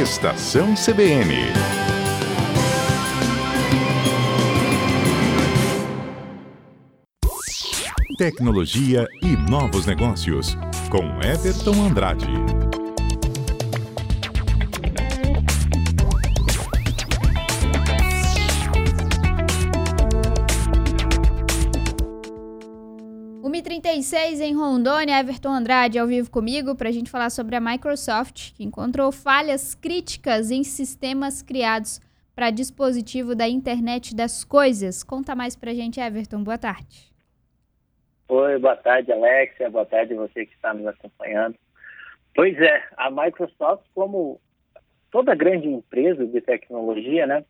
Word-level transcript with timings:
Estação 0.00 0.72
CBN. 0.74 1.34
Tecnologia 8.16 9.06
e 9.22 9.36
novos 9.50 9.84
negócios, 9.84 10.56
com 10.88 11.20
Everton 11.22 11.86
Andrade. 11.86 12.51
Mi 23.62 23.64
36 23.64 24.40
em 24.40 24.56
Rondônia, 24.56 25.20
Everton 25.20 25.50
Andrade 25.50 25.96
ao 25.96 26.08
vivo 26.08 26.28
comigo 26.28 26.74
para 26.74 26.88
a 26.88 26.92
gente 26.92 27.08
falar 27.08 27.30
sobre 27.30 27.54
a 27.54 27.60
Microsoft, 27.60 28.52
que 28.56 28.64
encontrou 28.64 29.12
falhas 29.12 29.72
críticas 29.72 30.50
em 30.50 30.64
sistemas 30.64 31.42
criados 31.42 32.00
para 32.34 32.50
dispositivo 32.50 33.36
da 33.36 33.46
internet 33.46 34.16
das 34.16 34.42
coisas. 34.42 35.04
Conta 35.04 35.36
mais 35.36 35.54
para 35.54 35.70
a 35.70 35.74
gente, 35.74 36.00
Everton. 36.00 36.42
Boa 36.42 36.58
tarde. 36.58 37.12
Oi, 38.28 38.58
boa 38.58 38.74
tarde, 38.74 39.12
Alexia. 39.12 39.70
Boa 39.70 39.86
tarde 39.86 40.12
você 40.14 40.44
que 40.44 40.54
está 40.56 40.74
nos 40.74 40.88
acompanhando. 40.88 41.54
Pois 42.34 42.60
é, 42.60 42.82
a 42.96 43.12
Microsoft, 43.12 43.84
como 43.94 44.40
toda 45.12 45.36
grande 45.36 45.68
empresa 45.68 46.26
de 46.26 46.40
tecnologia, 46.40 47.28
né, 47.28 47.44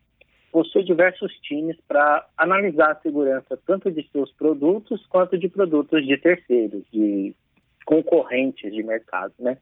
possui 0.53 0.83
diversos 0.83 1.33
times 1.39 1.75
para 1.87 2.27
analisar 2.37 2.91
a 2.91 3.01
segurança 3.01 3.59
tanto 3.65 3.91
de 3.91 4.07
seus 4.11 4.31
produtos 4.33 5.03
quanto 5.07 5.35
de 5.35 5.49
produtos 5.49 6.05
de 6.05 6.15
terceiros, 6.15 6.83
de 6.93 7.33
concorrentes 7.83 8.71
de 8.71 8.83
mercado, 8.83 9.33
né? 9.39 9.57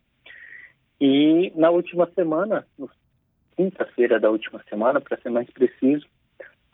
E 1.00 1.52
na 1.56 1.70
última 1.70 2.12
semana, 2.14 2.68
quinta-feira 3.56 4.20
da 4.20 4.30
última 4.30 4.62
semana, 4.70 5.00
para 5.00 5.18
ser 5.22 5.30
mais 5.30 5.50
preciso, 5.50 6.06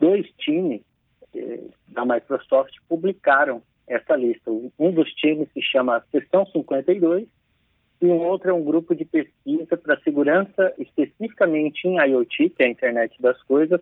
dois 0.00 0.28
times 0.38 0.82
eh, 1.32 1.60
da 1.86 2.04
Microsoft 2.04 2.74
publicaram 2.88 3.62
essa 3.86 4.16
lista. 4.16 4.50
Um 4.50 4.90
dos 4.90 5.10
times 5.12 5.48
se 5.54 5.62
chama 5.62 6.04
Seção 6.10 6.44
52 6.46 7.28
e 8.02 8.06
um 8.06 8.18
outro 8.26 8.50
é 8.50 8.52
um 8.52 8.64
grupo 8.64 8.96
de 8.96 9.04
pesquisa 9.04 9.76
para 9.76 10.00
segurança 10.00 10.74
especificamente 10.76 11.86
em 11.86 11.98
IoT, 11.98 12.50
que 12.50 12.62
é 12.64 12.66
a 12.66 12.70
internet 12.70 13.14
das 13.22 13.40
coisas, 13.44 13.80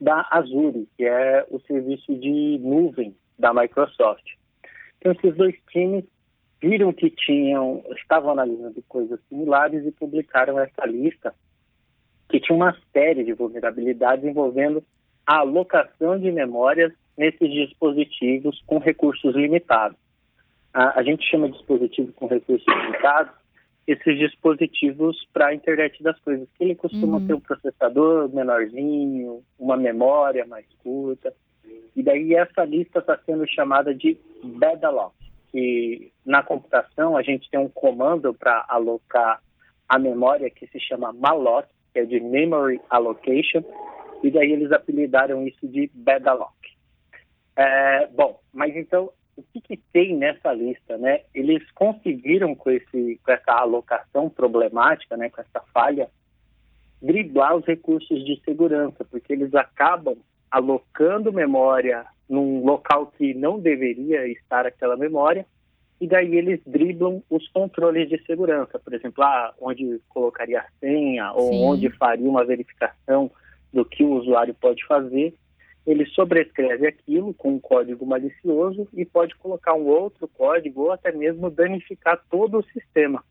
da 0.00 0.26
Azure, 0.30 0.88
que 0.96 1.04
é 1.04 1.46
o 1.50 1.60
serviço 1.60 2.14
de 2.14 2.58
nuvem 2.60 3.14
da 3.38 3.52
Microsoft. 3.52 4.24
Então, 4.98 5.12
esses 5.12 5.36
dois 5.36 5.54
times 5.70 6.04
viram 6.60 6.92
que 6.92 7.10
tinham, 7.10 7.84
estavam 7.96 8.32
analisando 8.32 8.82
coisas 8.88 9.20
similares 9.28 9.84
e 9.84 9.92
publicaram 9.92 10.58
essa 10.58 10.86
lista 10.86 11.34
que 12.28 12.40
tinha 12.40 12.56
uma 12.56 12.76
série 12.92 13.22
de 13.22 13.32
vulnerabilidades 13.34 14.24
envolvendo 14.24 14.82
a 15.26 15.38
alocação 15.38 16.18
de 16.18 16.32
memórias 16.32 16.92
nesses 17.16 17.50
dispositivos 17.50 18.62
com 18.66 18.78
recursos 18.78 19.34
limitados. 19.34 19.98
A, 20.72 21.00
a 21.00 21.02
gente 21.02 21.28
chama 21.30 21.48
de 21.48 21.54
dispositivo 21.54 22.12
com 22.14 22.26
recursos 22.26 22.66
limitados 22.66 23.43
esses 23.86 24.18
dispositivos 24.18 25.16
para 25.32 25.48
a 25.48 25.54
internet 25.54 26.02
das 26.02 26.18
coisas, 26.20 26.48
que 26.56 26.64
ele 26.64 26.74
costuma 26.74 27.18
uhum. 27.18 27.26
ter 27.26 27.34
um 27.34 27.40
processador 27.40 28.28
menorzinho, 28.34 29.42
uma 29.58 29.76
memória 29.76 30.46
mais 30.46 30.66
curta. 30.82 31.34
E 31.94 32.02
daí 32.02 32.34
essa 32.34 32.64
lista 32.64 33.00
está 33.00 33.18
sendo 33.24 33.46
chamada 33.46 33.94
de 33.94 34.18
Bedalock, 34.42 35.14
que 35.52 36.10
na 36.24 36.42
computação 36.42 37.16
a 37.16 37.22
gente 37.22 37.48
tem 37.50 37.60
um 37.60 37.68
comando 37.68 38.32
para 38.32 38.64
alocar 38.68 39.40
a 39.88 39.98
memória 39.98 40.50
que 40.50 40.66
se 40.68 40.80
chama 40.80 41.12
malloc, 41.12 41.66
que 41.92 42.00
é 42.00 42.04
de 42.04 42.18
Memory 42.20 42.80
Allocation, 42.88 43.62
e 44.22 44.30
daí 44.30 44.52
eles 44.52 44.72
apelidaram 44.72 45.46
isso 45.46 45.68
de 45.68 45.90
Bedalock. 45.94 46.54
É, 47.56 48.06
bom, 48.08 48.40
mas 48.52 48.74
então 48.74 49.10
o 49.36 49.42
que, 49.42 49.60
que, 49.60 49.76
tem 49.92 50.16
nessa 50.16 50.52
lista, 50.52 50.96
né? 50.96 51.20
Eles 51.34 51.62
conseguiram 51.72 52.54
com 52.54 52.70
esse, 52.70 53.20
com 53.24 53.32
essa 53.32 53.52
alocação 53.52 54.28
problemática, 54.28 55.16
né, 55.16 55.30
com 55.30 55.40
essa 55.40 55.60
falha, 55.72 56.08
driblar 57.02 57.56
os 57.56 57.64
recursos 57.64 58.24
de 58.24 58.40
segurança, 58.44 59.04
porque 59.04 59.32
eles 59.32 59.54
acabam 59.54 60.16
alocando 60.50 61.32
memória 61.32 62.06
num 62.28 62.64
local 62.64 63.12
que 63.18 63.34
não 63.34 63.58
deveria 63.58 64.26
estar 64.28 64.66
aquela 64.66 64.96
memória, 64.96 65.44
e 66.00 66.06
daí 66.06 66.34
eles 66.36 66.60
driblam 66.66 67.22
os 67.30 67.46
controles 67.48 68.08
de 68.08 68.22
segurança, 68.24 68.78
por 68.78 68.92
exemplo, 68.94 69.22
ah, 69.22 69.54
onde 69.60 70.00
colocaria 70.08 70.60
a 70.60 70.66
senha 70.80 71.32
ou 71.32 71.48
Sim. 71.50 71.64
onde 71.64 71.90
faria 71.90 72.28
uma 72.28 72.44
verificação 72.44 73.30
do 73.72 73.84
que 73.84 74.02
o 74.02 74.14
usuário 74.14 74.54
pode 74.54 74.84
fazer 74.86 75.34
ele 75.86 76.06
sobrescreve 76.06 76.86
aquilo 76.86 77.34
com 77.34 77.54
um 77.54 77.60
código 77.60 78.06
malicioso 78.06 78.88
e 78.94 79.04
pode 79.04 79.34
colocar 79.36 79.74
um 79.74 79.86
outro 79.86 80.26
código 80.28 80.82
ou 80.82 80.92
até 80.92 81.12
mesmo 81.12 81.50
danificar 81.50 82.22
todo 82.30 82.58
o 82.58 82.64
sistema. 82.64 83.22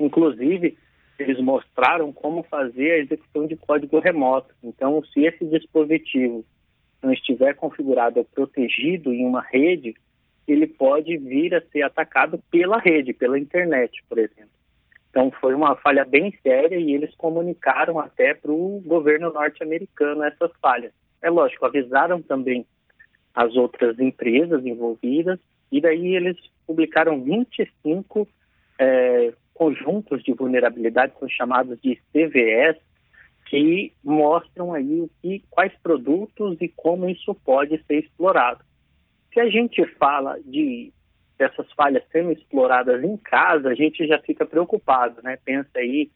Inclusive, 0.00 0.76
eles 1.18 1.38
mostraram 1.40 2.12
como 2.12 2.42
fazer 2.44 2.92
a 2.92 2.98
execução 2.98 3.46
de 3.46 3.56
código 3.56 3.98
remoto. 3.98 4.54
Então, 4.62 5.02
se 5.04 5.24
esse 5.24 5.44
dispositivo 5.44 6.44
não 7.02 7.12
estiver 7.12 7.54
configurado 7.54 8.18
ou 8.18 8.24
protegido 8.24 9.12
em 9.12 9.24
uma 9.24 9.42
rede, 9.42 9.94
ele 10.48 10.66
pode 10.66 11.16
vir 11.18 11.54
a 11.54 11.60
ser 11.60 11.82
atacado 11.82 12.40
pela 12.50 12.78
rede, 12.78 13.12
pela 13.12 13.38
internet, 13.38 14.02
por 14.08 14.18
exemplo. 14.18 14.50
Então, 15.10 15.30
foi 15.40 15.54
uma 15.54 15.76
falha 15.76 16.04
bem 16.04 16.36
séria 16.42 16.76
e 16.76 16.92
eles 16.92 17.14
comunicaram 17.16 17.98
até 17.98 18.34
para 18.34 18.52
o 18.52 18.82
governo 18.84 19.32
norte-americano 19.32 20.22
essas 20.22 20.50
falhas. 20.60 20.92
É 21.26 21.30
lógico, 21.30 21.66
avisaram 21.66 22.22
também 22.22 22.64
as 23.34 23.56
outras 23.56 23.98
empresas 23.98 24.64
envolvidas, 24.64 25.40
e 25.72 25.80
daí 25.80 26.14
eles 26.14 26.36
publicaram 26.64 27.20
25 27.20 28.28
é, 28.78 29.32
conjuntos 29.52 30.22
de 30.22 30.32
vulnerabilidade, 30.32 31.14
são 31.18 31.28
chamados 31.28 31.80
de 31.82 31.96
CVS, 32.12 32.76
que 33.46 33.92
mostram 34.04 34.72
aí 34.72 35.00
o 35.00 35.10
que, 35.20 35.42
quais 35.50 35.72
produtos 35.82 36.58
e 36.60 36.68
como 36.68 37.10
isso 37.10 37.34
pode 37.34 37.76
ser 37.88 38.04
explorado. 38.04 38.64
Se 39.34 39.40
a 39.40 39.50
gente 39.50 39.84
fala 39.98 40.38
de 40.44 40.92
dessas 41.36 41.66
falhas 41.72 42.04
sendo 42.12 42.30
exploradas 42.30 43.02
em 43.02 43.16
casa, 43.16 43.70
a 43.70 43.74
gente 43.74 44.06
já 44.06 44.20
fica 44.20 44.46
preocupado, 44.46 45.20
né? 45.24 45.36
Pensa 45.44 45.70
aí 45.74 46.08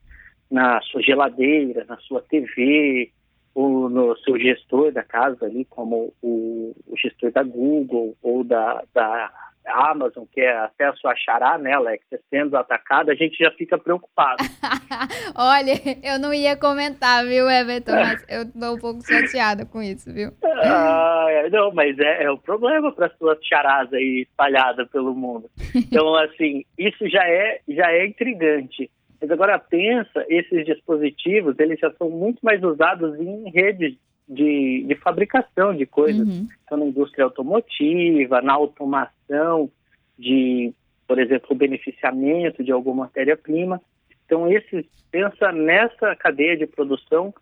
na 0.48 0.80
sua 0.82 1.02
geladeira, 1.02 1.84
na 1.84 1.96
sua 1.98 2.22
TV, 2.22 3.12
o, 3.54 3.88
no 3.88 4.16
seu 4.18 4.38
gestor 4.38 4.92
da 4.92 5.02
casa 5.02 5.46
ali, 5.46 5.64
como 5.64 6.12
o, 6.22 6.74
o 6.86 6.96
gestor 6.96 7.32
da 7.32 7.42
Google 7.42 8.16
ou 8.22 8.44
da, 8.44 8.82
da 8.94 9.30
Amazon, 9.66 10.24
que 10.32 10.40
é 10.40 10.56
até 10.56 10.86
a 10.86 10.92
sua 10.94 11.14
xará, 11.16 11.58
né, 11.58 11.72
Alex, 11.72 12.04
sendo 12.28 12.56
atacada, 12.56 13.12
a 13.12 13.14
gente 13.14 13.42
já 13.42 13.50
fica 13.52 13.78
preocupado. 13.78 14.42
Olha, 15.36 15.74
eu 16.02 16.18
não 16.18 16.32
ia 16.32 16.56
comentar, 16.56 17.24
viu, 17.26 17.48
Everton, 17.48 17.92
mas 17.94 18.24
eu 18.28 18.50
tô 18.50 18.74
um 18.74 18.78
pouco 18.78 19.06
chateada 19.06 19.64
com 19.66 19.82
isso, 19.82 20.12
viu? 20.12 20.30
Ah, 20.42 21.26
não, 21.50 21.72
mas 21.72 21.98
é, 21.98 22.24
é 22.24 22.30
o 22.30 22.38
problema 22.38 22.92
para 22.92 23.10
suas 23.16 23.38
charás 23.44 23.92
aí 23.92 24.26
espalhadas 24.28 24.88
pelo 24.90 25.14
mundo. 25.14 25.48
Então, 25.90 26.14
assim, 26.14 26.64
isso 26.78 27.08
já 27.08 27.26
é, 27.26 27.60
já 27.68 27.90
é 27.90 28.06
intrigante. 28.06 28.88
Mas 29.20 29.30
agora 29.30 29.58
pensa, 29.58 30.24
esses 30.28 30.64
dispositivos, 30.64 31.58
eles 31.58 31.78
já 31.78 31.92
são 31.92 32.08
muito 32.08 32.38
mais 32.42 32.62
usados 32.62 33.18
em 33.20 33.50
redes 33.50 33.96
de, 34.26 34.84
de 34.86 34.94
fabricação 34.94 35.74
de 35.74 35.84
coisas. 35.84 36.26
Uhum. 36.26 36.46
Então, 36.64 36.78
na 36.78 36.86
indústria 36.86 37.24
automotiva, 37.24 38.40
na 38.40 38.54
automação 38.54 39.70
de, 40.18 40.72
por 41.06 41.18
exemplo, 41.18 41.48
o 41.50 41.56
beneficiamento 41.56 42.62
de 42.62 42.70
alguma 42.70 43.04
matéria-prima. 43.04 43.80
Então, 44.24 44.50
esses, 44.50 44.86
pensa 45.10 45.50
nessa 45.50 46.14
cadeia 46.14 46.56
de 46.56 46.66
produção 46.66 47.34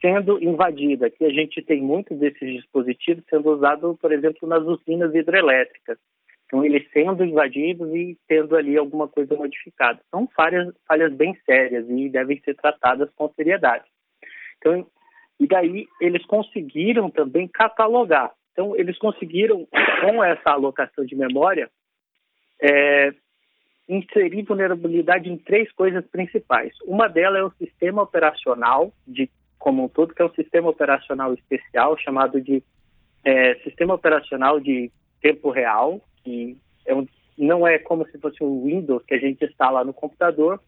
sendo 0.00 0.42
invadida. 0.42 1.06
Aqui 1.06 1.24
a 1.24 1.30
gente 1.30 1.60
tem 1.62 1.82
muitos 1.82 2.16
desses 2.18 2.54
dispositivos 2.54 3.24
sendo 3.28 3.50
usados, 3.50 3.98
por 3.98 4.12
exemplo, 4.12 4.48
nas 4.48 4.62
usinas 4.62 5.14
hidrelétricas. 5.14 5.98
Então, 6.46 6.64
eles 6.64 6.88
sendo 6.92 7.24
invadidos 7.24 7.92
e 7.94 8.16
tendo 8.28 8.56
ali 8.56 8.76
alguma 8.76 9.08
coisa 9.08 9.34
modificada. 9.34 10.00
São 10.10 10.28
falhas, 10.28 10.72
falhas 10.86 11.12
bem 11.12 11.36
sérias 11.44 11.84
e 11.88 12.08
devem 12.08 12.40
ser 12.40 12.54
tratadas 12.54 13.10
com 13.16 13.28
seriedade. 13.34 13.84
Então, 14.58 14.86
e 15.40 15.46
daí 15.46 15.86
eles 16.00 16.24
conseguiram 16.26 17.10
também 17.10 17.48
catalogar. 17.48 18.32
Então, 18.52 18.76
eles 18.76 18.96
conseguiram, 18.98 19.66
com 20.00 20.24
essa 20.24 20.50
alocação 20.50 21.04
de 21.04 21.16
memória, 21.16 21.68
é, 22.62 23.12
inserir 23.88 24.42
vulnerabilidade 24.42 25.28
em 25.28 25.36
três 25.36 25.70
coisas 25.72 26.06
principais. 26.06 26.72
Uma 26.84 27.08
delas 27.08 27.40
é 27.40 27.44
o 27.44 27.66
sistema 27.66 28.02
operacional, 28.02 28.92
de 29.06 29.28
como 29.58 29.84
um 29.84 29.88
todo, 29.88 30.14
que 30.14 30.22
é 30.22 30.24
um 30.24 30.34
sistema 30.34 30.70
operacional 30.70 31.34
especial, 31.34 31.98
chamado 31.98 32.40
de 32.40 32.62
é, 33.24 33.56
Sistema 33.56 33.94
Operacional 33.94 34.60
de 34.60 34.90
Tempo 35.20 35.50
Real, 35.50 36.00
que 36.26 36.56
é 36.84 36.92
um, 36.92 37.06
não 37.38 37.66
é 37.66 37.78
como 37.78 38.04
se 38.08 38.18
fosse 38.18 38.42
um 38.42 38.64
Windows 38.64 39.04
que 39.06 39.14
a 39.14 39.18
gente 39.18 39.44
instala 39.44 39.84
no 39.84 39.94
computador, 39.94 40.60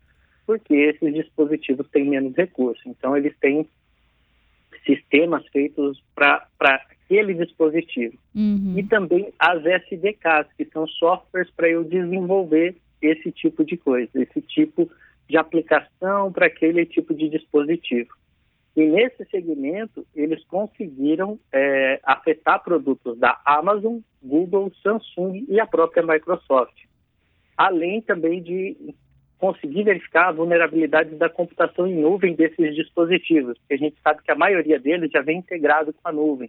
porque 0.46 0.74
esses 0.74 1.12
dispositivos 1.12 1.88
têm 1.90 2.08
menos 2.08 2.34
recursos. 2.36 2.84
Então, 2.86 3.16
eles 3.16 3.36
têm 3.40 3.66
sistemas 4.86 5.46
feitos 5.48 6.02
para 6.14 6.46
aquele 6.62 7.34
dispositivo. 7.34 8.16
Uhum. 8.34 8.74
E 8.78 8.82
também 8.84 9.32
as 9.38 9.64
SDKs, 9.64 10.46
que 10.56 10.64
são 10.66 10.86
softwares 10.86 11.50
para 11.50 11.68
eu 11.68 11.82
desenvolver 11.82 12.76
esse 13.02 13.32
tipo 13.32 13.64
de 13.64 13.76
coisa, 13.76 14.10
esse 14.14 14.40
tipo 14.40 14.90
de 15.28 15.36
aplicação 15.36 16.32
para 16.32 16.46
aquele 16.46 16.86
tipo 16.86 17.12
de 17.14 17.28
dispositivo. 17.28 18.10
E 18.78 18.86
nesse 18.86 19.24
segmento, 19.24 20.06
eles 20.14 20.44
conseguiram 20.44 21.36
é, 21.52 21.98
afetar 22.04 22.62
produtos 22.62 23.18
da 23.18 23.36
Amazon, 23.44 23.98
Google, 24.22 24.70
Samsung 24.80 25.44
e 25.48 25.58
a 25.58 25.66
própria 25.66 26.00
Microsoft. 26.00 26.84
Além 27.56 28.00
também 28.00 28.40
de 28.40 28.76
conseguir 29.36 29.82
verificar 29.82 30.28
a 30.28 30.32
vulnerabilidade 30.32 31.16
da 31.16 31.28
computação 31.28 31.88
em 31.88 32.00
nuvem 32.00 32.36
desses 32.36 32.72
dispositivos, 32.76 33.58
porque 33.58 33.74
a 33.74 33.78
gente 33.78 33.96
sabe 34.00 34.22
que 34.22 34.30
a 34.30 34.36
maioria 34.36 34.78
deles 34.78 35.10
já 35.10 35.22
vem 35.22 35.38
integrado 35.38 35.92
com 35.92 36.08
a 36.08 36.12
nuvem. 36.12 36.48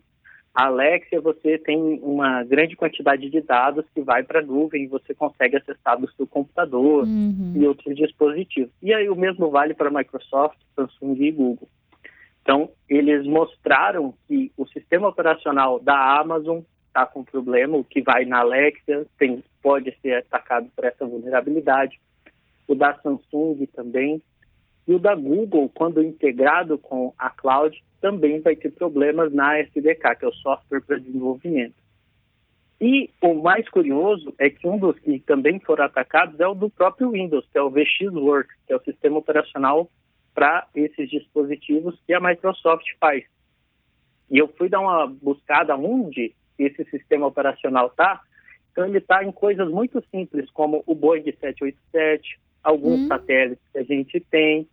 A 0.53 0.67
Alexia, 0.67 1.19
você 1.19 1.57
tem 1.57 1.99
uma 2.03 2.43
grande 2.43 2.75
quantidade 2.75 3.27
de 3.27 3.41
dados 3.41 3.85
que 3.91 4.01
vai 4.01 4.21
para 4.21 4.41
a 4.41 4.45
nuvem 4.45 4.83
e 4.83 4.87
você 4.87 5.15
consegue 5.15 5.57
acessar 5.57 5.99
do 5.99 6.07
seu 6.11 6.27
computador 6.27 7.05
uhum. 7.05 7.53
e 7.55 7.65
outros 7.65 7.95
dispositivos. 7.95 8.71
E 8.83 8.93
aí 8.93 9.09
o 9.09 9.15
mesmo 9.15 9.49
vale 9.49 9.73
para 9.73 9.89
Microsoft, 9.89 10.59
Samsung 10.75 11.15
e 11.23 11.31
Google. 11.31 11.67
Então, 12.49 12.67
eles 12.89 13.27
mostraram 13.27 14.11
que 14.27 14.51
o 14.57 14.65
sistema 14.65 15.07
operacional 15.07 15.79
da 15.79 16.19
Amazon 16.19 16.61
está 16.87 17.05
com 17.05 17.23
problema, 17.23 17.77
o 17.77 17.83
que 17.83 18.01
vai 18.01 18.25
na 18.25 18.39
Alexia 18.39 19.05
tem, 19.19 19.43
pode 19.61 19.95
ser 20.01 20.15
atacado 20.15 20.67
por 20.75 20.83
essa 20.83 21.05
vulnerabilidade 21.05 22.01
o 22.67 22.73
da 22.73 22.95
Samsung 23.01 23.67
também, 23.67 24.19
e 24.87 24.95
o 24.95 24.97
da 24.97 25.13
Google, 25.13 25.69
quando 25.75 26.01
integrado 26.01 26.79
com 26.79 27.13
a 27.19 27.29
cloud, 27.29 27.83
também 28.01 28.41
vai 28.41 28.55
ter 28.55 28.71
problemas 28.71 29.31
na 29.31 29.59
SDK, 29.59 30.15
que 30.17 30.25
é 30.25 30.27
o 30.27 30.33
software 30.33 30.81
para 30.81 30.97
desenvolvimento. 30.97 31.75
E 32.81 33.11
o 33.21 33.35
mais 33.35 33.69
curioso 33.69 34.33
é 34.39 34.49
que 34.49 34.67
um 34.67 34.79
dos 34.79 34.97
que 34.97 35.19
também 35.19 35.59
foram 35.59 35.85
atacados 35.85 36.39
é 36.39 36.47
o 36.47 36.55
do 36.55 36.67
próprio 36.67 37.11
Windows, 37.11 37.47
que 37.51 37.59
é 37.59 37.61
o 37.61 37.69
VxWorks, 37.69 38.57
que 38.65 38.73
é 38.73 38.75
o 38.75 38.83
sistema 38.83 39.19
operacional 39.19 39.87
para 40.39 40.67
esses 40.73 41.09
dispositivos 41.09 41.99
que 42.07 42.13
a 42.13 42.19
Microsoft 42.21 42.85
faz. 42.97 43.25
E 44.31 44.37
eu 44.37 44.47
fui 44.47 44.69
dar 44.69 44.79
uma 44.79 45.05
buscada 45.05 45.75
onde 45.75 46.33
esse 46.57 46.85
sistema 46.85 47.27
operacional 47.27 47.87
está, 47.87 48.21
então 48.71 48.85
ele 48.85 48.99
está 48.99 49.21
em 49.21 49.33
coisas 49.33 49.69
muito 49.69 50.01
simples, 50.09 50.49
como 50.51 50.81
o 50.87 50.95
Boeing 50.95 51.23
787, 51.23 52.39
alguns 52.63 53.01
hum. 53.01 53.07
satélites 53.07 53.65
que 53.73 53.79
a 53.79 53.83
gente 53.83 54.21
tem, 54.31 54.65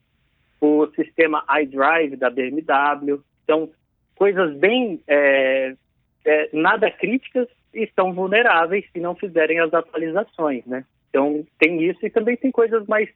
o 0.60 0.86
sistema 0.94 1.44
iDrive 1.60 2.14
da 2.14 2.30
BMW. 2.30 3.20
Então, 3.42 3.68
coisas 4.14 4.56
bem 4.56 5.00
é, 5.08 5.74
é, 6.24 6.48
nada 6.52 6.92
críticas 6.92 7.48
e 7.74 7.82
estão 7.82 8.12
vulneráveis 8.12 8.84
se 8.92 9.00
não 9.00 9.16
fizerem 9.16 9.58
as 9.58 9.74
atualizações, 9.74 10.64
né? 10.64 10.84
Então, 11.08 11.44
tem 11.58 11.82
isso 11.82 12.06
e 12.06 12.10
também 12.10 12.36
tem 12.36 12.52
coisas 12.52 12.86
mais 12.86 13.08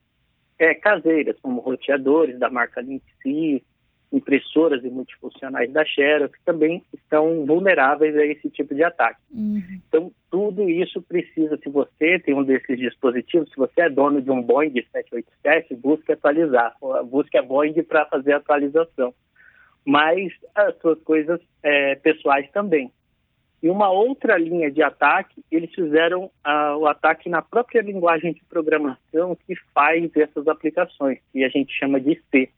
é, 0.61 0.75
caseiras, 0.75 1.41
como 1.41 1.63
roteadores 1.63 2.39
da 2.39 2.51
marca 2.51 2.83
Linksys, 2.83 3.63
impressoras 4.13 4.85
e 4.85 4.91
multifuncionais 4.91 5.73
da 5.73 5.85
Xerox 5.85 6.39
também 6.45 6.83
estão 6.93 7.47
vulneráveis 7.47 8.15
a 8.17 8.27
esse 8.27 8.51
tipo 8.51 8.75
de 8.75 8.83
ataque. 8.85 9.21
Uhum. 9.33 9.63
Então, 9.89 10.13
tudo 10.31 10.69
isso 10.69 11.01
precisa, 11.01 11.57
se 11.63 11.71
você 11.71 12.19
tem 12.19 12.35
um 12.35 12.43
desses 12.43 12.77
dispositivos, 12.77 13.49
se 13.49 13.57
você 13.57 13.83
é 13.83 13.89
dono 13.89 14.21
de 14.21 14.31
um 14.31 14.43
Boeing 14.43 14.75
787, 14.93 15.77
busque 15.77 16.13
atualizar, 16.13 16.77
busque 17.07 17.39
a 17.39 17.43
Boeing 17.43 17.83
para 17.85 18.05
fazer 18.07 18.33
a 18.33 18.39
atualização. 18.39 19.15
Mas 19.87 20.33
as 20.55 20.77
suas 20.81 21.01
coisas 21.03 21.41
é, 21.63 21.95
pessoais 21.95 22.51
também. 22.51 22.93
E 23.63 23.69
uma 23.69 23.91
outra 23.91 24.39
linha 24.39 24.71
de 24.71 24.83
ataque, 24.83 25.45
eles 25.51 25.73
fizeram 25.75 26.25
uh, 26.25 26.77
o 26.79 26.87
ataque 26.87 27.29
na 27.29 27.43
própria 27.43 27.83
linguagem 27.83 28.33
de 28.33 28.43
programação 28.45 29.37
que 29.47 29.55
faz 29.75 30.11
essas 30.17 30.49
aplicações, 30.49 31.19
que 31.31 31.45
a 31.45 31.49
gente 31.49 31.73
chama 31.73 32.01
de 32.01 32.21
C. 32.31 32.49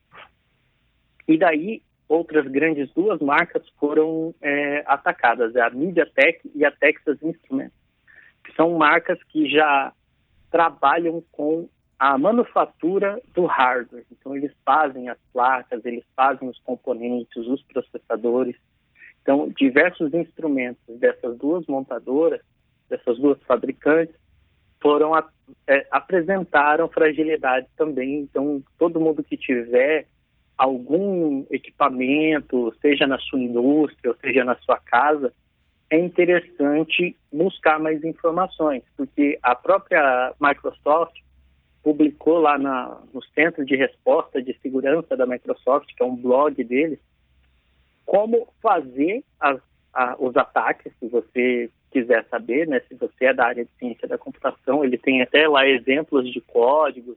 E 1.26 1.36
daí, 1.36 1.82
outras 2.08 2.46
grandes 2.46 2.92
duas 2.92 3.20
marcas 3.20 3.68
foram 3.80 4.34
é, 4.40 4.84
atacadas, 4.86 5.56
a 5.56 5.70
MediaTek 5.70 6.50
e 6.54 6.64
a 6.64 6.70
Texas 6.70 7.20
Instruments, 7.22 7.74
que 8.44 8.54
são 8.54 8.76
marcas 8.76 9.20
que 9.24 9.48
já 9.48 9.92
trabalham 10.50 11.22
com 11.32 11.68
a 11.98 12.18
manufatura 12.18 13.20
do 13.32 13.46
hardware. 13.46 14.04
Então, 14.10 14.36
eles 14.36 14.52
fazem 14.64 15.08
as 15.08 15.18
placas, 15.32 15.84
eles 15.84 16.04
fazem 16.14 16.48
os 16.48 16.58
componentes, 16.60 17.46
os 17.46 17.62
processadores. 17.62 18.56
Então, 19.22 19.48
diversos 19.56 20.12
instrumentos 20.12 20.98
dessas 20.98 21.38
duas 21.38 21.64
montadoras, 21.66 22.40
dessas 22.88 23.18
duas 23.18 23.40
fabricantes, 23.44 24.14
foram 24.80 25.16
é, 25.66 25.86
apresentaram 25.90 26.88
fragilidades 26.88 27.70
também. 27.76 28.20
Então, 28.20 28.62
todo 28.76 29.00
mundo 29.00 29.22
que 29.22 29.36
tiver 29.36 30.06
algum 30.58 31.46
equipamento, 31.50 32.74
seja 32.80 33.06
na 33.06 33.18
sua 33.18 33.38
indústria 33.38 34.10
ou 34.10 34.16
seja 34.18 34.44
na 34.44 34.56
sua 34.56 34.78
casa, 34.78 35.32
é 35.88 35.98
interessante 35.98 37.16
buscar 37.32 37.78
mais 37.78 38.02
informações, 38.02 38.82
porque 38.96 39.38
a 39.42 39.54
própria 39.54 40.34
Microsoft 40.40 41.14
publicou 41.82 42.38
lá 42.38 42.56
na, 42.58 42.98
no 43.12 43.22
Centro 43.34 43.64
de 43.64 43.76
Resposta 43.76 44.42
de 44.42 44.56
Segurança 44.60 45.16
da 45.16 45.26
Microsoft, 45.26 45.88
que 45.94 46.02
é 46.02 46.06
um 46.06 46.16
blog 46.16 46.62
deles, 46.64 46.98
como 48.12 48.46
fazer 48.60 49.24
as, 49.40 49.58
a, 49.90 50.16
os 50.18 50.36
ataques, 50.36 50.92
se 51.00 51.08
você 51.08 51.70
quiser 51.90 52.26
saber, 52.28 52.68
né, 52.68 52.80
se 52.80 52.94
você 52.94 53.24
é 53.24 53.32
da 53.32 53.46
área 53.46 53.64
de 53.64 53.70
ciência 53.78 54.06
da 54.06 54.18
computação, 54.18 54.84
ele 54.84 54.98
tem 54.98 55.22
até 55.22 55.48
lá 55.48 55.66
exemplos 55.66 56.30
de 56.30 56.38
códigos, 56.42 57.16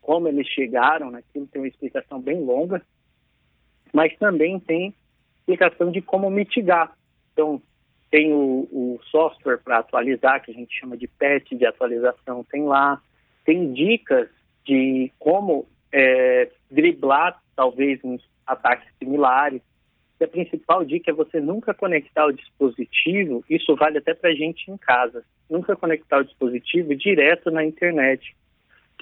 como 0.00 0.26
eles 0.26 0.48
chegaram 0.48 1.12
naquilo, 1.12 1.46
tem 1.46 1.62
uma 1.62 1.68
explicação 1.68 2.20
bem 2.20 2.40
longa, 2.40 2.82
mas 3.92 4.16
também 4.18 4.58
tem 4.58 4.92
explicação 5.38 5.92
de 5.92 6.02
como 6.02 6.28
mitigar. 6.28 6.92
Então, 7.32 7.62
tem 8.10 8.32
o, 8.32 8.68
o 8.72 9.00
software 9.12 9.58
para 9.58 9.78
atualizar, 9.78 10.42
que 10.42 10.50
a 10.50 10.54
gente 10.54 10.76
chama 10.76 10.96
de 10.96 11.06
patch 11.06 11.52
de 11.52 11.64
atualização, 11.64 12.42
tem 12.50 12.64
lá. 12.64 13.00
Tem 13.44 13.72
dicas 13.72 14.28
de 14.64 15.12
como 15.20 15.68
é, 15.92 16.50
driblar, 16.68 17.40
talvez, 17.54 18.00
uns 18.02 18.28
ataques 18.44 18.88
similares. 18.98 19.62
A 20.22 20.28
principal 20.28 20.84
dica 20.84 21.10
é 21.10 21.14
você 21.14 21.40
nunca 21.40 21.74
conectar 21.74 22.26
o 22.26 22.32
dispositivo, 22.32 23.44
isso 23.48 23.74
vale 23.76 23.98
até 23.98 24.14
para 24.14 24.34
gente 24.34 24.70
em 24.70 24.76
casa, 24.76 25.24
nunca 25.50 25.76
conectar 25.76 26.18
o 26.18 26.24
dispositivo 26.24 26.94
direto 26.94 27.50
na 27.50 27.64
internet 27.64 28.34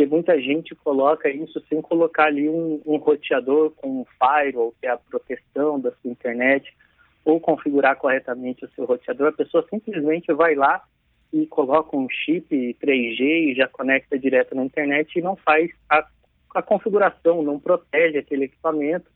porque 0.01 0.07
muita 0.07 0.41
gente 0.41 0.75
coloca 0.77 1.29
isso 1.29 1.63
sem 1.69 1.83
colocar 1.83 2.25
ali 2.25 2.49
um, 2.49 2.81
um 2.87 2.97
roteador 2.97 3.71
com 3.73 4.01
um 4.01 4.07
firewall, 4.19 4.75
que 4.81 4.87
é 4.87 4.91
a 4.91 4.97
proteção 4.97 5.79
da 5.79 5.93
sua 5.93 6.11
internet, 6.11 6.75
ou 7.23 7.39
configurar 7.39 7.97
corretamente 7.97 8.65
o 8.65 8.71
seu 8.71 8.87
roteador. 8.87 9.29
A 9.29 9.33
pessoa 9.33 9.67
simplesmente 9.69 10.33
vai 10.33 10.55
lá 10.55 10.83
e 11.31 11.47
coloca 11.47 11.95
um 11.95 12.09
chip 12.09 12.49
3G 12.83 13.51
e 13.51 13.55
já 13.55 13.69
conecta 13.69 14.19
direto 14.19 14.55
na 14.55 14.65
internet 14.65 15.19
e 15.19 15.23
não 15.23 15.37
faz 15.37 15.71
a, 15.91 16.07
a 16.55 16.63
configuração, 16.63 17.43
não 17.43 17.61
protege 17.61 18.17
aquele 18.17 18.45
equipamento 18.45 19.11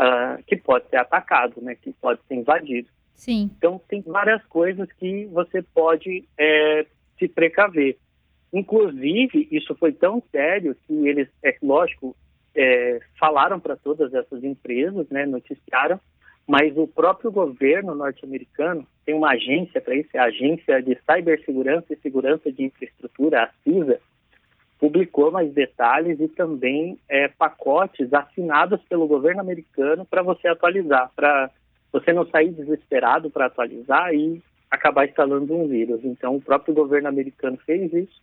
uh, 0.00 0.42
que 0.44 0.56
pode 0.56 0.88
ser 0.88 0.96
atacado, 0.96 1.60
né, 1.60 1.74
que 1.74 1.92
pode 1.92 2.20
ser 2.26 2.34
invadido. 2.34 2.88
Sim. 3.14 3.50
Então, 3.56 3.80
tem 3.86 4.00
várias 4.00 4.42
coisas 4.46 4.90
que 4.92 5.26
você 5.26 5.62
pode 5.62 6.24
é, 6.38 6.86
se 7.18 7.28
precaver. 7.28 7.98
Inclusive, 8.52 9.46
isso 9.52 9.74
foi 9.76 9.92
tão 9.92 10.22
sério 10.32 10.74
que 10.86 11.06
eles, 11.06 11.28
é 11.44 11.54
lógico, 11.62 12.16
é, 12.54 13.00
falaram 13.18 13.60
para 13.60 13.76
todas 13.76 14.12
essas 14.14 14.42
empresas, 14.42 15.06
né, 15.10 15.26
noticiaram, 15.26 16.00
mas 16.46 16.76
o 16.76 16.88
próprio 16.88 17.30
governo 17.30 17.94
norte-americano 17.94 18.86
tem 19.04 19.14
uma 19.14 19.32
agência 19.32 19.80
para 19.80 19.94
isso, 19.94 20.08
é 20.14 20.18
a 20.18 20.24
Agência 20.24 20.82
de 20.82 20.98
Cibersegurança 21.06 21.92
e 21.92 21.96
Segurança 21.98 22.50
de 22.50 22.64
Infraestrutura, 22.64 23.44
a 23.44 23.50
CISA, 23.62 24.00
publicou 24.80 25.30
mais 25.30 25.52
detalhes 25.52 26.18
e 26.18 26.26
também 26.28 26.98
é, 27.06 27.28
pacotes 27.28 28.12
assinados 28.14 28.80
pelo 28.88 29.06
governo 29.06 29.42
americano 29.42 30.06
para 30.06 30.22
você 30.22 30.48
atualizar, 30.48 31.10
para 31.14 31.50
você 31.92 32.14
não 32.14 32.26
sair 32.26 32.50
desesperado 32.50 33.30
para 33.30 33.46
atualizar 33.46 34.14
e 34.14 34.42
acabar 34.70 35.06
instalando 35.06 35.54
um 35.54 35.68
vírus. 35.68 36.00
Então, 36.02 36.36
o 36.36 36.40
próprio 36.40 36.74
governo 36.74 37.08
americano 37.08 37.58
fez 37.58 37.92
isso 37.92 38.22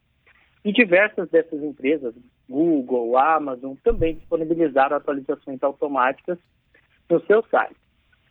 e 0.65 0.73
diversas 0.73 1.29
dessas 1.29 1.61
empresas, 1.61 2.13
Google, 2.49 3.17
Amazon, 3.17 3.75
também 3.83 4.15
disponibilizaram 4.15 4.97
atualizações 4.97 5.61
automáticas 5.61 6.39
no 7.09 7.23
seu 7.25 7.43
site. 7.43 7.77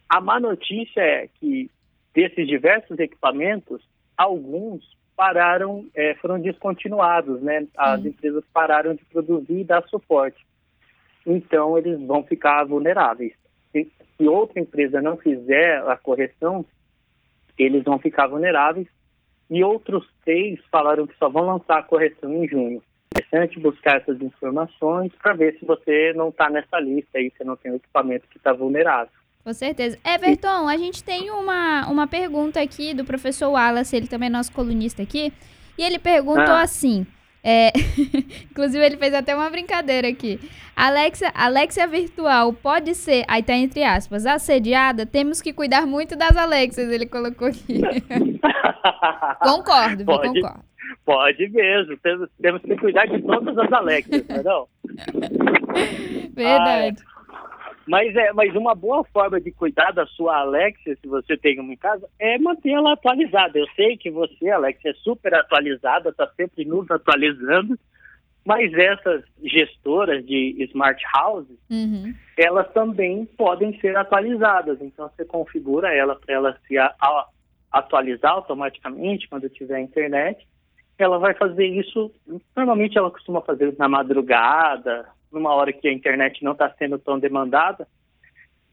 A 0.09 0.21
má 0.21 0.41
notícia 0.41 1.01
é 1.01 1.29
que 1.29 1.71
desses 2.13 2.47
diversos 2.47 2.99
equipamentos, 2.99 3.83
alguns 4.17 4.85
pararam, 5.17 5.87
é, 5.95 6.15
foram 6.17 6.39
descontinuados, 6.39 7.41
né? 7.41 7.67
As 7.77 8.03
Sim. 8.03 8.09
empresas 8.09 8.45
pararam 8.53 8.95
de 8.95 9.05
produzir 9.07 9.61
e 9.61 9.65
dar 9.65 9.83
suporte. 9.89 10.47
Então, 11.27 11.77
eles 11.77 11.99
vão 12.07 12.23
ficar 12.23 12.65
vulneráveis. 12.65 13.33
Se, 13.73 13.91
se 14.17 14.29
outra 14.29 14.61
empresa 14.61 15.01
não 15.01 15.17
fizer 15.17 15.79
a 15.89 15.97
correção, 15.97 16.65
eles 17.59 17.83
vão 17.83 17.99
ficar 17.99 18.27
vulneráveis. 18.27 18.87
E 19.49 19.65
outros 19.65 20.07
seis 20.25 20.61
falaram 20.71 21.07
que 21.07 21.17
só 21.17 21.29
vão 21.29 21.47
lançar 21.47 21.79
a 21.79 21.83
correção 21.83 22.33
em 22.33 22.47
junho. 22.47 22.83
É 23.15 23.21
interessante 23.21 23.59
buscar 23.61 23.97
essas 23.97 24.21
informações 24.21 25.13
para 25.23 25.33
ver 25.33 25.57
se 25.59 25.65
você 25.65 26.13
não 26.15 26.29
está 26.29 26.51
nessa 26.51 26.79
lista 26.79 27.19
aí, 27.19 27.33
se 27.37 27.45
não 27.45 27.57
tem 27.57 27.73
um 27.73 27.77
equipamento 27.77 28.29
que 28.29 28.37
está 28.37 28.53
vulnerável. 28.53 29.13
Com 29.47 29.55
certeza. 29.55 29.97
Everton, 30.05 30.67
a 30.69 30.77
gente 30.77 31.05
tem 31.05 31.31
uma, 31.31 31.87
uma 31.89 32.09
pergunta 32.09 32.61
aqui 32.61 32.93
do 32.93 33.05
professor 33.05 33.49
Wallace, 33.53 33.95
ele 33.95 34.09
também 34.09 34.27
é 34.27 34.31
nosso 34.31 34.51
colunista 34.51 35.05
aqui. 35.05 35.33
E 35.79 35.85
ele 35.85 36.01
perguntou 36.01 36.53
Ah. 36.53 36.63
assim. 36.63 37.07
é, 37.45 37.71
inclusive, 38.51 38.85
ele 38.85 38.97
fez 38.97 39.15
até 39.15 39.37
uma 39.37 39.49
brincadeira 39.49 40.09
aqui. 40.09 40.41
Alexa, 40.75 41.31
Alexia 41.33 41.87
virtual 41.87 42.53
pode 42.53 42.93
ser, 42.97 43.25
aí 43.29 43.41
tá 43.41 43.55
entre 43.55 43.85
aspas, 43.85 44.27
assediada? 44.27 45.07
Temos 45.07 45.41
que 45.41 45.53
cuidar 45.53 45.87
muito 45.87 46.17
das 46.17 46.37
Alexias, 46.37 46.91
ele 46.91 47.07
colocou 47.07 47.47
aqui. 47.47 47.83
concordo? 49.45 50.05
Pode. 50.05 50.41
Concordo. 50.41 50.65
Pode 51.05 51.49
mesmo, 51.51 51.97
temos, 51.99 52.29
temos 52.43 52.63
que 52.63 52.77
cuidar 52.79 53.07
de 53.07 53.23
todas 53.23 53.57
as 53.57 53.73
Alexias, 53.73 54.25
não 54.27 54.37
é 54.37 54.43
não? 54.43 54.69
Verdade. 56.35 56.97
Mas, 57.87 58.15
é, 58.17 58.33
mas 58.33 58.55
uma 58.57 58.75
boa 58.75 59.05
forma 59.05 59.41
de 59.41 59.53
cuidar 59.53 59.93
da 59.93 60.05
sua 60.07 60.39
Alexia, 60.41 60.97
se 61.01 61.07
você 61.07 61.37
tem 61.37 61.61
uma 61.61 61.73
em 61.73 61.77
casa, 61.77 62.09
é 62.19 62.37
mantê-la 62.39 62.93
atualizada. 62.95 63.59
Eu 63.59 63.67
sei 63.77 63.97
que 63.97 64.11
você, 64.11 64.51
Alexia, 64.51 64.91
é 64.91 64.95
super 64.95 65.33
atualizada, 65.35 66.09
está 66.11 66.27
sempre 66.37 66.65
nos 66.65 66.91
atualizando, 66.91 67.79
mas 68.45 68.73
essas 68.75 69.23
gestoras 69.43 70.25
de 70.27 70.57
smart 70.71 71.01
houses, 71.17 71.59
Uhum. 71.71 72.13
elas 72.37 72.69
também 72.73 73.25
podem 73.25 73.79
ser 73.81 73.97
atualizadas. 73.97 74.81
Então, 74.81 75.09
você 75.09 75.25
configura 75.25 75.95
ela 75.95 76.17
para 76.17 76.35
ela 76.35 76.59
se 76.67 76.77
a- 76.77 76.93
a- 77.01 77.27
atualizar 77.73 78.33
automaticamente 78.33 79.29
quando 79.29 79.49
tiver 79.49 79.79
internet. 79.81 80.45
Ela 80.99 81.19
vai 81.19 81.35
fazer 81.35 81.67
isso, 81.67 82.11
normalmente 82.57 82.97
ela 82.97 83.11
costuma 83.11 83.43
fazer 83.43 83.75
na 83.79 83.89
madrugada, 83.89 85.07
numa 85.37 85.55
hora 85.55 85.73
que 85.73 85.87
a 85.87 85.93
internet 85.93 86.43
não 86.43 86.53
está 86.53 86.71
sendo 86.71 86.99
tão 86.99 87.19
demandada. 87.19 87.87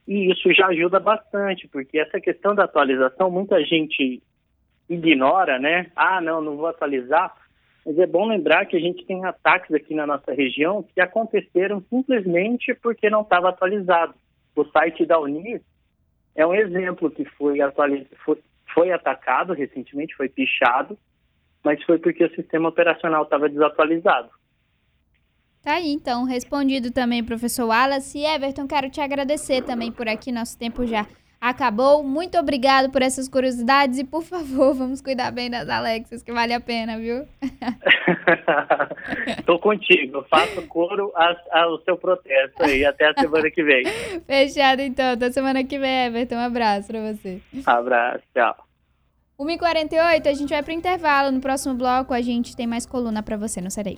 E 0.08 0.32
isso 0.32 0.52
já 0.54 0.68
ajuda 0.68 1.00
bastante, 1.00 1.68
porque 1.68 2.00
essa 2.00 2.20
questão 2.20 2.56
da 2.56 2.64
atualização, 2.64 3.30
muita 3.30 3.64
gente 3.64 4.22
ignora, 4.90 5.60
né? 5.60 5.92
Ah, 5.96 6.20
não, 6.20 6.42
não 6.42 6.58
vou 6.58 6.68
atualizar. 6.68 7.36
Mas 7.86 8.00
é 8.00 8.08
bom 8.08 8.26
lembrar 8.26 8.66
que 8.66 8.78
a 8.78 8.80
gente 8.80 9.06
tem 9.06 9.26
ataques 9.26 9.74
aqui 9.74 9.94
na 9.94 10.08
nossa 10.08 10.34
região 10.34 10.84
que 10.84 11.02
aconteceram 11.02 11.82
simplesmente 11.90 12.74
porque 12.76 13.10
não 13.10 13.22
estava 13.22 13.50
atualizado. 13.50 14.14
O 14.56 14.64
site 14.66 15.06
da 15.06 15.20
Unir 15.20 15.62
é 16.36 16.46
um 16.46 16.54
exemplo 16.54 17.12
que 17.12 17.26
foi, 17.26 17.60
atualiz... 17.60 18.08
foi, 18.24 18.40
foi 18.74 18.92
atacado 18.92 19.54
recentemente, 19.54 20.16
foi 20.16 20.30
pichado, 20.30 20.98
mas 21.64 21.84
foi 21.84 21.98
porque 21.98 22.24
o 22.24 22.36
sistema 22.36 22.70
operacional 22.70 23.24
estava 23.24 23.50
desatualizado. 23.50 24.30
Tá 25.64 25.76
aí, 25.76 25.94
então, 25.94 26.26
respondido 26.26 26.92
também, 26.92 27.24
professor 27.24 27.66
Wallace. 27.66 28.20
E 28.20 28.26
Everton, 28.26 28.68
quero 28.68 28.90
te 28.90 29.00
agradecer 29.00 29.64
também 29.64 29.94
por 29.94 30.10
aqui, 30.10 30.30
nosso 30.30 30.58
tempo 30.58 30.86
já 30.86 31.08
acabou. 31.40 32.04
Muito 32.04 32.38
obrigado 32.38 32.92
por 32.92 33.02
essas 33.02 33.30
curiosidades 33.30 33.98
e, 33.98 34.04
por 34.04 34.24
favor, 34.24 34.74
vamos 34.76 35.02
cuidar 35.02 35.32
bem 35.32 35.50
das 35.50 35.70
Alexas, 35.70 36.22
que 36.22 36.34
vale 36.34 36.54
a 36.54 36.60
pena, 36.60 36.98
viu? 36.98 37.26
Estou 39.40 39.58
contigo, 39.58 40.18
eu 40.18 40.24
faço 40.26 40.68
coro 40.68 41.14
ao 41.50 41.82
seu 41.84 41.98
protesto 41.98 42.62
aí. 42.62 42.84
Até 42.84 43.12
a 43.12 43.14
semana 43.14 43.50
que 43.50 43.64
vem. 43.64 43.86
Fechado, 44.28 44.82
então. 44.82 45.14
Até 45.14 45.32
semana 45.32 45.64
que 45.64 45.80
vem, 45.80 46.08
Everton. 46.08 46.36
Um 46.36 46.40
abraço 46.40 46.90
pra 46.90 47.14
você. 47.14 47.42
Abraço, 47.66 48.24
tchau. 48.34 48.68
1h48, 49.40 50.28
a 50.28 50.34
gente 50.34 50.50
vai 50.50 50.62
pro 50.62 50.74
intervalo. 50.74 51.32
No 51.32 51.40
próximo 51.40 51.74
bloco, 51.74 52.14
a 52.14 52.22
gente 52.22 52.54
tem 52.54 52.68
mais 52.68 52.86
coluna 52.86 53.24
pra 53.24 53.38
você. 53.38 53.62
Não 53.62 53.70
serei. 53.70 53.98